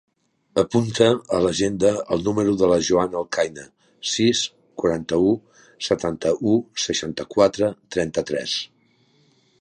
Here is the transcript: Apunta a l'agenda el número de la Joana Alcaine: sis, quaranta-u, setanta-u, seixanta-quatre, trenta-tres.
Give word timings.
Apunta 0.59 1.07
a 1.35 1.41
l'agenda 1.45 1.91
el 2.15 2.23
número 2.27 2.55
de 2.61 2.69
la 2.71 2.79
Joana 2.87 3.19
Alcaine: 3.21 3.67
sis, 4.13 4.41
quaranta-u, 4.83 5.35
setanta-u, 5.91 6.57
seixanta-quatre, 6.87 7.71
trenta-tres. 7.99 8.61